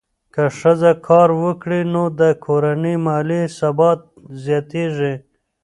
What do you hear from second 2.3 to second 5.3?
کورنۍ مالي ثبات زیاتېږي.